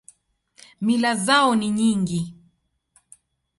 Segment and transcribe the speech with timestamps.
[0.85, 2.21] Mila zao ni nyingi.